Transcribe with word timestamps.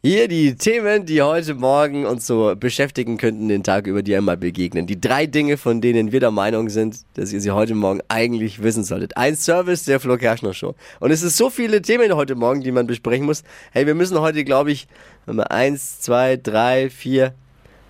Hier 0.00 0.28
die 0.28 0.54
Themen, 0.54 1.06
die 1.06 1.22
heute 1.22 1.54
Morgen 1.54 2.06
uns 2.06 2.24
so 2.24 2.54
beschäftigen 2.54 3.16
könnten, 3.16 3.48
den 3.48 3.64
Tag 3.64 3.88
über 3.88 4.00
die 4.00 4.14
einmal 4.14 4.36
begegnen. 4.36 4.86
Die 4.86 5.00
drei 5.00 5.26
Dinge, 5.26 5.56
von 5.56 5.80
denen 5.80 6.12
wir 6.12 6.20
der 6.20 6.30
Meinung 6.30 6.68
sind, 6.68 7.00
dass 7.14 7.32
ihr 7.32 7.40
sie 7.40 7.50
heute 7.50 7.74
Morgen 7.74 8.00
eigentlich 8.06 8.62
wissen 8.62 8.84
solltet. 8.84 9.16
Ein 9.16 9.34
Service 9.34 9.86
der 9.86 9.98
Flo 9.98 10.16
Kerschner 10.16 10.54
Show. 10.54 10.76
Und 11.00 11.10
es 11.10 11.22
ist 11.22 11.36
so 11.36 11.50
viele 11.50 11.82
Themen 11.82 12.14
heute 12.14 12.36
Morgen, 12.36 12.60
die 12.60 12.70
man 12.70 12.86
besprechen 12.86 13.26
muss. 13.26 13.42
Hey, 13.72 13.88
wir 13.88 13.96
müssen 13.96 14.20
heute, 14.20 14.44
glaube 14.44 14.70
ich, 14.70 14.86
wenn 15.26 15.34
wir 15.34 15.50
eins, 15.50 16.00
zwei, 16.00 16.36
drei, 16.36 16.90
vier, 16.90 17.34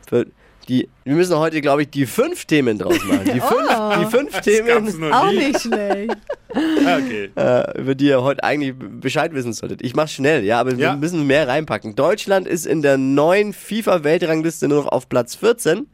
fünf, 0.09 0.31
die, 0.67 0.89
wir 1.05 1.15
müssen 1.15 1.37
heute, 1.37 1.61
glaube 1.61 1.83
ich, 1.83 1.91
die 1.91 2.07
fünf 2.07 2.47
Themen 2.47 2.79
draus 2.79 3.05
machen. 3.05 3.25
Die 3.27 3.41
fünf, 3.41 4.01
die 4.01 4.07
fünf 4.07 4.41
Themen, 4.41 4.99
noch 4.99 5.13
Auch 5.13 5.31
nicht 5.31 5.61
schlecht. 5.61 6.17
Okay. 6.59 7.31
äh, 7.37 7.81
über 7.81 7.95
die 7.95 8.07
ihr 8.07 8.23
heute 8.23 8.43
eigentlich 8.45 8.75
Bescheid 8.77 9.33
wissen 9.35 9.53
solltet. 9.53 9.83
Ich 9.83 9.95
mach's 9.95 10.13
schnell, 10.13 10.45
ja, 10.45 10.61
aber 10.61 10.73
wir 10.73 10.79
Ja. 10.85 10.97
müssen 10.97 11.27
mehr 11.27 11.47
reinpacken. 11.49 11.95
Deutschland 11.95 12.47
ist 12.47 12.67
in 12.67 12.83
der 12.83 12.99
neuen 12.99 13.53
FIFA-Weltrangliste 13.53 14.69
nur 14.69 14.85
noch 14.85 14.91
auf 14.93 15.09
Platz 15.09 15.35
14 15.37 15.87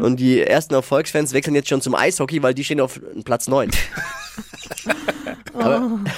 und 0.00 0.16
die 0.20 0.40
ersten 0.40 0.74
Erfolgsfans 0.74 1.32
wechseln 1.32 1.54
jetzt 1.54 1.68
schon 1.68 1.80
zum 1.80 1.94
Eishockey, 1.94 2.42
weil 2.42 2.54
die 2.54 2.64
stehen 2.64 2.80
auf 2.80 3.00
Platz 3.24 3.48
9. 3.48 3.70
aber, 5.54 5.76
äh, 5.76 6.10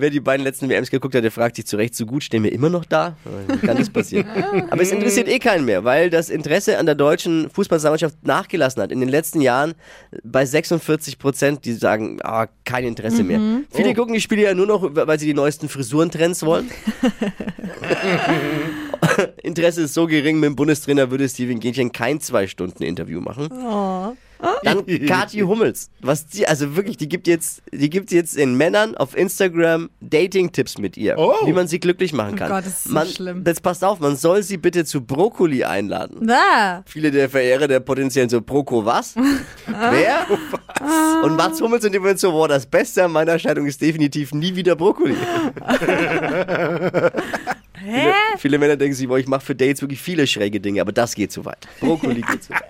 wer 0.00 0.10
die 0.10 0.20
beiden 0.20 0.44
letzten 0.44 0.68
WMs 0.68 0.90
geguckt 0.90 1.14
hat, 1.14 1.24
der 1.24 1.30
fragt 1.30 1.56
sich 1.56 1.66
zu 1.66 1.76
Recht, 1.76 1.94
so 1.94 2.06
gut 2.06 2.22
stehen 2.22 2.42
wir 2.42 2.52
immer 2.52 2.70
noch 2.70 2.84
da? 2.84 3.16
Kann 3.62 3.76
das 3.76 3.90
passieren? 3.90 4.26
Aber 4.70 4.82
es 4.82 4.90
interessiert 4.90 5.28
eh 5.28 5.38
keinen 5.38 5.64
mehr, 5.64 5.84
weil 5.84 6.10
das 6.10 6.30
Interesse 6.30 6.78
an 6.78 6.86
der 6.86 6.94
deutschen 6.94 7.50
Fußballnationalmannschaft 7.50 8.26
nachgelassen 8.26 8.82
hat. 8.82 8.92
In 8.92 9.00
den 9.00 9.08
letzten 9.08 9.40
Jahren 9.40 9.74
bei 10.22 10.46
46 10.46 11.18
Prozent, 11.18 11.64
die 11.64 11.72
sagen, 11.72 12.18
ah, 12.22 12.46
kein 12.64 12.84
Interesse 12.84 13.22
mehr. 13.22 13.40
Viele 13.70 13.94
gucken 13.94 14.14
die 14.14 14.20
Spiele 14.20 14.42
ja 14.42 14.54
nur 14.54 14.66
noch, 14.66 14.94
weil 14.94 15.18
sie 15.18 15.26
die 15.26 15.34
neuesten 15.34 15.68
Frisurentrends 15.68 16.44
wollen. 16.44 16.70
Interesse 19.42 19.82
ist 19.82 19.94
so 19.94 20.06
gering, 20.06 20.40
mit 20.40 20.48
dem 20.48 20.56
Bundestrainer 20.56 21.10
würde 21.10 21.28
Steven 21.28 21.60
Gätchen 21.60 21.92
kein 21.92 22.20
zwei 22.20 22.46
Stunden 22.46 22.82
Interview 22.82 23.20
machen. 23.20 23.48
Dann 24.62 24.84
Kathi 25.06 25.40
Hummels, 25.40 25.90
was 26.00 26.26
die, 26.26 26.46
also 26.46 26.76
wirklich, 26.76 26.96
die 26.96 27.08
gibt 27.08 27.26
jetzt, 27.26 27.62
die 27.72 27.88
gibt 27.90 28.10
jetzt 28.12 28.36
den 28.36 28.54
Männern 28.56 28.96
auf 28.96 29.16
Instagram 29.16 29.90
Dating-Tipps 30.00 30.78
mit 30.78 30.96
ihr, 30.96 31.16
Oh. 31.18 31.34
wie 31.46 31.52
man 31.52 31.68
sie 31.68 31.80
glücklich 31.80 32.12
machen 32.12 32.36
kann. 32.36 32.48
Gott, 32.50 32.66
das 32.66 32.72
ist 32.78 32.84
so 32.84 32.92
man, 32.92 33.06
schlimm. 33.06 33.44
Jetzt 33.46 33.62
passt 33.62 33.82
auf, 33.84 34.00
man 34.00 34.16
soll 34.16 34.42
sie 34.42 34.56
bitte 34.58 34.84
zu 34.84 35.00
Brokkoli 35.00 35.64
einladen. 35.64 36.18
Na, 36.20 36.82
Viele 36.86 37.10
der 37.10 37.28
Verehrer 37.30 37.66
der 37.68 37.80
potenziellen 37.80 38.28
so 38.28 38.40
Proko 38.40 38.84
was? 38.84 39.14
Wer? 39.66 40.26
Und 41.24 41.36
Mats 41.36 41.60
Hummels 41.60 41.84
und 41.84 41.92
die 41.94 42.02
wird 42.02 42.18
so, 42.18 42.30
boah, 42.32 42.48
das 42.48 42.66
Beste 42.66 43.04
an 43.04 43.12
meiner 43.12 43.38
Scheidung 43.38 43.66
ist 43.66 43.80
definitiv 43.80 44.32
nie 44.32 44.54
wieder 44.54 44.76
Brokkoli. 44.76 45.16
Viele, 47.78 48.14
viele 48.38 48.58
Männer 48.58 48.76
denken 48.76 48.94
sich, 48.94 49.06
boah, 49.06 49.18
ich 49.18 49.26
mache 49.28 49.44
für 49.44 49.54
Dates 49.54 49.80
wirklich 49.80 50.00
viele 50.00 50.26
schräge 50.26 50.58
Dinge, 50.60 50.80
aber 50.80 50.92
das 50.92 51.14
geht 51.14 51.30
zu 51.30 51.44
weit. 51.44 51.68
Brokkoli 51.80 52.22
geht 52.22 52.42
zu 52.44 52.50
weit. 52.50 52.64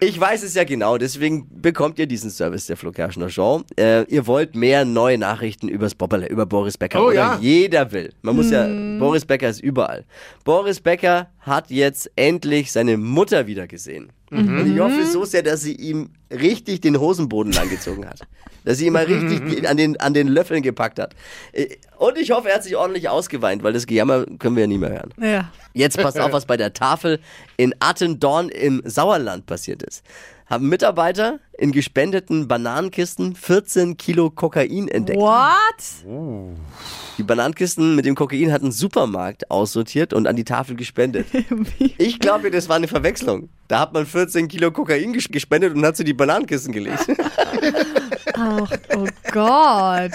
Ich 0.00 0.18
weiß 0.20 0.44
es 0.44 0.54
ja 0.54 0.62
genau, 0.62 0.96
deswegen 0.96 1.48
bekommt 1.50 1.98
ihr 1.98 2.06
diesen 2.06 2.30
Service 2.30 2.66
der 2.66 2.76
Flo 2.76 2.92
Kerschner 2.92 3.30
Show. 3.30 3.62
Äh, 3.76 4.04
ihr 4.04 4.28
wollt 4.28 4.54
mehr 4.54 4.84
neue 4.84 5.18
Nachrichten 5.18 5.66
übers 5.66 5.96
Bobberle, 5.96 6.28
über 6.28 6.46
Boris 6.46 6.78
Becker. 6.78 7.02
Oh 7.02 7.06
oder 7.08 7.14
ja. 7.14 7.38
jeder 7.40 7.90
will. 7.90 8.12
Man 8.22 8.36
muss 8.36 8.50
ja, 8.52 8.68
Boris 9.00 9.24
Becker 9.24 9.48
ist 9.48 9.60
überall. 9.60 10.04
Boris 10.44 10.80
Becker 10.80 11.30
hat 11.40 11.70
jetzt 11.70 12.12
endlich 12.14 12.70
seine 12.70 12.96
Mutter 12.96 13.48
wieder 13.48 13.66
gesehen. 13.66 14.12
Und 14.30 14.72
ich 14.74 14.78
hoffe 14.78 15.06
so 15.06 15.24
sehr, 15.24 15.42
dass 15.42 15.62
sie 15.62 15.74
ihm 15.74 16.10
richtig 16.30 16.80
den 16.82 16.98
Hosenboden 17.00 17.52
langgezogen 17.52 18.06
hat. 18.06 18.20
Dass 18.64 18.78
sie 18.78 18.86
ihn 18.86 18.92
mal 18.92 19.04
richtig 19.04 19.66
an 19.68 19.76
den, 19.76 19.98
an 20.00 20.12
den 20.12 20.28
Löffeln 20.28 20.62
gepackt 20.62 20.98
hat. 20.98 21.14
Äh, 21.52 21.76
Und 21.96 22.18
ich 22.18 22.30
hoffe, 22.30 22.48
er 22.50 22.56
hat 22.56 22.64
sich 22.64 22.76
ordentlich 22.76 23.08
ausgeweint, 23.08 23.62
weil 23.62 23.72
das 23.72 23.86
Gejammer 23.86 24.26
können 24.38 24.56
wir 24.56 24.62
ja 24.62 24.66
nie 24.66 24.78
mehr 24.78 24.90
hören. 24.90 25.14
ja. 25.20 25.50
Jetzt 25.74 25.96
passt 25.96 26.18
auf, 26.18 26.32
was 26.32 26.44
bei 26.44 26.56
der 26.56 26.72
Tafel 26.72 27.20
in 27.56 27.72
Attendorn 27.78 28.48
im 28.48 28.82
Sauerland 28.84 29.46
passiert 29.46 29.82
ist. 29.84 30.02
Haben 30.50 30.70
Mitarbeiter 30.70 31.40
in 31.58 31.72
gespendeten 31.72 32.48
Bananenkisten 32.48 33.34
14 33.34 33.98
Kilo 33.98 34.30
Kokain 34.30 34.88
entdeckt. 34.88 35.20
What? 35.20 36.06
Die 37.18 37.22
Bananenkisten 37.22 37.94
mit 37.94 38.06
dem 38.06 38.14
Kokain 38.14 38.50
hat 38.50 38.62
ein 38.62 38.72
Supermarkt 38.72 39.50
aussortiert 39.50 40.14
und 40.14 40.26
an 40.26 40.36
die 40.36 40.44
Tafel 40.44 40.74
gespendet. 40.76 41.26
Ich 41.98 42.18
glaube, 42.18 42.50
das 42.50 42.68
war 42.68 42.76
eine 42.76 42.88
Verwechslung. 42.88 43.50
Da 43.66 43.80
hat 43.80 43.92
man 43.92 44.06
14 44.06 44.48
Kilo 44.48 44.70
Kokain 44.70 45.12
ges- 45.14 45.30
gespendet 45.30 45.74
und 45.74 45.84
hat 45.84 45.96
sie 45.98 46.04
die 46.04 46.14
Bananenkisten 46.14 46.72
gelegt. 46.72 47.06
Ach, 48.34 48.70
oh 48.96 49.06
Gott. 49.32 50.12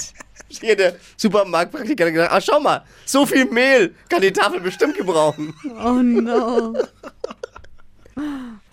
Hier 0.49 0.75
der 0.75 0.95
Supermarktpraktiker 1.17 2.05
hat 2.05 2.13
gedacht, 2.13 2.31
ah 2.31 2.41
schau 2.41 2.59
mal, 2.59 2.83
so 3.05 3.25
viel 3.25 3.45
Mehl 3.45 3.93
kann 4.09 4.21
die 4.21 4.31
Tafel 4.31 4.61
bestimmt 4.61 4.95
gebrauchen. 4.97 5.53
Oh 5.83 5.93
no. 6.01 6.73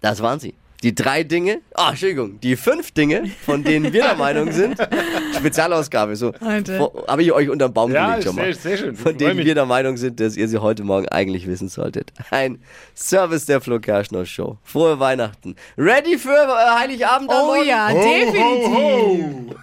Das 0.01 0.23
waren 0.23 0.39
sie. 0.41 0.55
Die 0.83 0.95
drei 0.95 1.25
Dinge, 1.25 1.61
ah, 1.75 1.91
Entschuldigung, 1.91 2.41
die 2.41 2.57
fünf 2.57 2.93
Dinge, 2.93 3.31
von 3.45 3.63
denen 3.63 3.93
wir 3.93 4.03
der 4.03 4.15
Meinung 4.17 4.51
sind, 4.51 4.79
Spezialausgabe, 5.37 6.17
so, 6.17 6.33
habe 6.41 7.23
ich 7.23 7.33
euch 7.33 7.51
unter 7.51 7.69
den 7.69 7.75
Baum 7.75 7.93
Ja, 7.93 8.07
gelegt 8.09 8.25
schon 8.25 8.37
mal. 8.37 8.45
sehr, 8.55 8.55
sehr 8.55 8.77
schön. 8.79 8.97
Von 8.97 9.17
denen 9.19 9.37
mich. 9.37 9.47
wir 9.47 9.55
der 9.55 9.67
Meinung 9.67 9.97
sind, 9.99 10.21
dass 10.21 10.37
ihr 10.39 10.49
sie 10.49 10.59
heute 10.59 10.83
Morgen 10.85 11.07
eigentlich 11.09 11.47
wissen 11.47 11.69
solltet. 11.69 12.13
Ein 12.31 12.63
Service 12.95 13.45
der 13.45 13.61
Flo 13.61 13.79
Kerschner 13.79 14.25
Show. 14.25 14.57
Frohe 14.65 14.99
Weihnachten. 14.99 15.55
Ready 15.77 16.17
für 16.19 16.31
äh, 16.31 16.79
Heiligabend? 16.81 17.31
Oh 17.31 17.55
ja, 17.63 17.91
Ho, 17.91 18.03
definitiv. 18.03 18.67
ho, 18.67 18.75
ho. 18.75 19.55